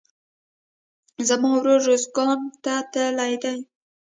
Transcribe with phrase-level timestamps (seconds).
[1.27, 3.59] زما ورور روزګان ته تللى دئ.